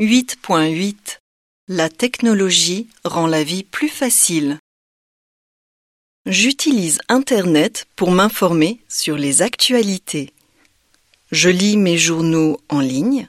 8.8 0.00 1.18
La 1.68 1.90
technologie 1.90 2.88
rend 3.04 3.26
la 3.26 3.44
vie 3.44 3.64
plus 3.64 3.90
facile. 3.90 4.58
J'utilise 6.24 7.00
Internet 7.10 7.86
pour 7.96 8.10
m'informer 8.10 8.80
sur 8.88 9.18
les 9.18 9.42
actualités. 9.42 10.32
Je 11.32 11.50
lis 11.50 11.76
mes 11.76 11.98
journaux 11.98 12.58
en 12.70 12.80
ligne. 12.80 13.28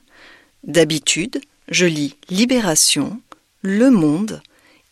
D'habitude, 0.63 1.42
je 1.68 1.86
lis 1.86 2.15
Libération, 2.29 3.21
Le 3.61 3.91
Monde 3.91 4.41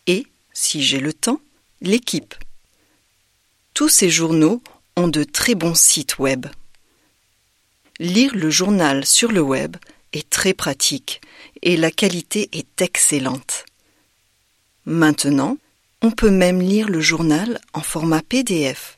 et, 0.06 0.26
si 0.52 0.82
j'ai 0.82 1.00
le 1.00 1.14
temps, 1.14 1.40
L'équipe. 1.80 2.34
Tous 3.72 3.88
ces 3.88 4.10
journaux 4.10 4.62
ont 4.96 5.08
de 5.08 5.24
très 5.24 5.54
bons 5.54 5.78
sites 5.78 6.18
web. 6.18 6.44
Lire 7.98 8.34
le 8.34 8.50
journal 8.50 9.06
sur 9.06 9.32
le 9.32 9.40
web 9.40 9.78
est 10.12 10.28
très 10.28 10.54
pratique 10.54 11.20
et 11.62 11.76
la 11.76 11.90
qualité 11.90 12.48
est 12.52 12.80
excellente. 12.82 13.64
Maintenant, 14.86 15.58
on 16.02 16.10
peut 16.10 16.30
même 16.30 16.60
lire 16.60 16.88
le 16.88 17.00
journal 17.00 17.60
en 17.72 17.82
format 17.82 18.22
PDF. 18.22 18.96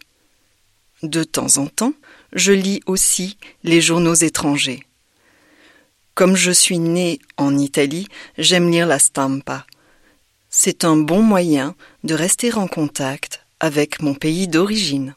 De 1.03 1.25
temps 1.25 1.57
en 1.57 1.67
temps, 1.67 1.95
je 2.33 2.53
lis 2.53 2.81
aussi 2.87 3.37
les 3.65 3.81
journaux 3.81 4.15
étrangers. 4.15 4.87
Comme 6.15 6.37
je 6.37 6.53
suis 6.53 6.79
né 6.79 7.19
en 7.37 7.59
Italie, 7.59 8.07
j'aime 8.39 8.71
lire 8.71 8.87
la 8.87 8.99
stampa. 8.99 9.67
C'est 10.51 10.85
un 10.85 10.97
bon 10.97 11.23
moyen 11.23 11.75
de 12.05 12.15
rester 12.15 12.53
en 12.53 12.69
contact 12.69 13.45
avec 13.59 14.01
mon 14.03 14.15
pays 14.15 14.47
d'origine. 14.47 15.15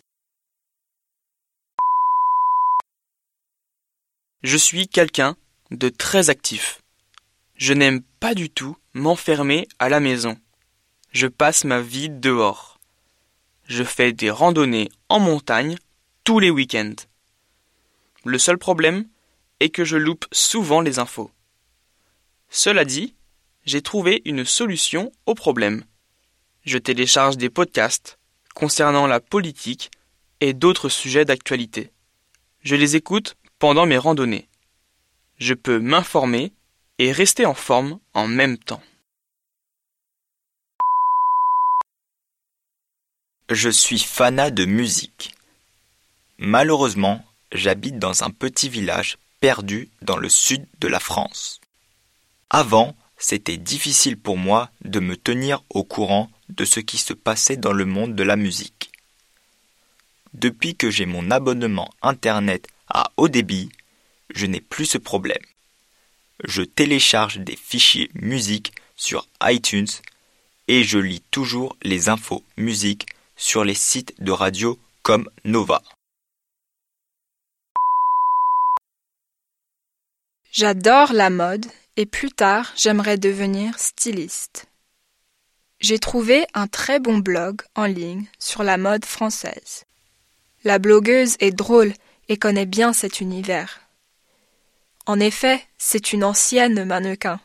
Je 4.43 4.57
suis 4.57 4.87
quelqu'un 4.87 5.35
de 5.71 5.89
très 5.89 6.29
actif. 6.29 6.81
Je 7.55 7.73
n'aime 7.73 8.01
pas 8.19 8.33
du 8.33 8.49
tout 8.49 8.77
m'enfermer 8.93 9.67
à 9.79 9.89
la 9.89 9.99
maison. 9.99 10.37
Je 11.11 11.27
passe 11.27 11.63
ma 11.63 11.79
vie 11.79 12.09
dehors. 12.09 12.79
Je 13.67 13.84
fais 13.84 14.13
des 14.13 14.29
randonnées 14.29 14.90
en 15.09 15.20
montagne 15.20 15.77
tous 16.23 16.40
les 16.40 16.49
week-ends. 16.49 16.95
Le 18.25 18.37
seul 18.37 18.57
problème 18.57 19.07
est 19.59 19.70
que 19.70 19.85
je 19.85 19.98
loupe 19.98 20.25
souvent 20.31 20.81
les 20.81 20.99
infos. 20.99 21.31
Cela 22.49 22.85
dit, 22.85 23.15
j'ai 23.65 23.81
trouvé 23.81 24.21
une 24.25 24.45
solution 24.45 25.12
au 25.25 25.34
problème. 25.34 25.84
Je 26.65 26.77
télécharge 26.77 27.37
des 27.37 27.49
podcasts 27.49 28.18
concernant 28.53 29.07
la 29.07 29.20
politique 29.20 29.91
et 30.41 30.53
d'autres 30.53 30.90
sujets 30.90 31.25
d'actualité. 31.25 31.91
Je 32.62 32.75
les 32.75 32.95
écoute 32.95 33.35
pendant 33.59 33.85
mes 33.85 33.97
randonnées. 33.97 34.47
Je 35.37 35.53
peux 35.53 35.79
m'informer 35.79 36.53
et 36.97 37.11
rester 37.11 37.45
en 37.45 37.53
forme 37.53 37.99
en 38.13 38.27
même 38.27 38.57
temps. 38.57 38.81
Je 43.49 43.69
suis 43.69 43.99
fanat 43.99 44.49
de 44.49 44.65
musique. 44.65 45.35
Malheureusement, 46.37 47.23
j'habite 47.51 47.99
dans 47.99 48.23
un 48.23 48.31
petit 48.31 48.69
village 48.69 49.17
perdu 49.39 49.89
dans 50.01 50.17
le 50.17 50.29
sud 50.29 50.65
de 50.79 50.87
la 50.87 50.99
France. 50.99 51.61
Avant, 52.49 52.95
c'était 53.17 53.57
difficile 53.57 54.17
pour 54.17 54.37
moi 54.37 54.69
de 54.83 54.99
me 54.99 55.15
tenir 55.15 55.63
au 55.69 55.83
courant 55.83 56.31
de 56.49 56.65
ce 56.65 56.79
qui 56.79 56.97
se 56.97 57.13
passait 57.13 57.57
dans 57.57 57.73
le 57.73 57.85
monde 57.85 58.15
de 58.15 58.23
la 58.23 58.35
musique. 58.35 58.91
Depuis 60.33 60.75
que 60.75 60.89
j'ai 60.89 61.05
mon 61.05 61.31
abonnement 61.31 61.89
Internet 62.01 62.67
à 62.87 63.11
haut 63.17 63.29
débit, 63.29 63.69
je 64.34 64.45
n'ai 64.45 64.62
plus 64.62 64.85
ce 64.85 64.97
problème. 64.97 65.44
Je 66.44 66.62
télécharge 66.63 67.40
des 67.40 67.56
fichiers 67.56 68.09
musique 68.13 68.73
sur 68.95 69.28
iTunes 69.44 69.88
et 70.68 70.84
je 70.84 70.97
lis 70.97 71.22
toujours 71.31 71.75
les 71.84 72.09
infos 72.09 72.44
musique 72.57 73.07
sur 73.35 73.63
les 73.63 73.73
sites 73.73 74.13
de 74.19 74.31
radio 74.31 74.79
comme 75.03 75.30
Nova. 75.44 75.81
J'adore 80.52 81.13
la 81.13 81.30
mode 81.30 81.66
et 81.97 82.06
plus 82.06 82.31
tard 82.31 82.72
j'aimerais 82.75 83.18
devenir 83.18 83.78
styliste. 83.78 84.68
J'ai 85.81 86.00
trouvé 86.00 86.46
un 86.53 86.68
très 86.68 87.00
bon 87.00 87.18
blog 87.18 87.62
en 87.75 87.86
ligne 87.86 88.25
sur 88.40 88.63
la 88.63 88.78
mode 88.78 89.06
française. 89.06 89.84
La 90.63 90.80
blogueuse 90.80 91.36
est 91.40 91.52
drôle 91.52 91.94
et 92.30 92.38
connaît 92.38 92.66
bien 92.66 92.94
cet 92.94 93.19
univers. 93.19 93.84
En 95.06 95.20
effet, 95.20 95.62
c'est 95.78 96.14
une 96.14 96.24
ancienne 96.24 96.84
mannequin. 96.84 97.40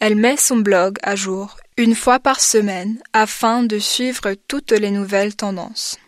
Elle 0.00 0.16
met 0.16 0.36
son 0.36 0.56
blog 0.56 0.98
à 1.02 1.16
jour 1.16 1.56
une 1.76 1.94
fois 1.94 2.18
par 2.18 2.40
semaine 2.40 3.00
afin 3.12 3.62
de 3.62 3.78
suivre 3.78 4.34
toutes 4.48 4.72
les 4.72 4.90
nouvelles 4.90 5.36
tendances. 5.36 5.98